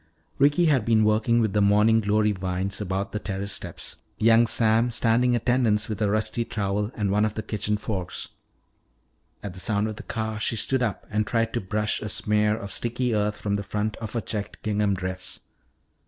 [0.39, 4.89] Ricky had been working with the morning glory vines about the terrace steps, young Sam
[4.89, 8.29] standing attendance with a rusty trowel and one of the kitchen forks.
[9.43, 12.57] At the sound of the car she stood up and tried to brush a smear
[12.57, 15.39] of sticky earth from the front of her checked gingham dress.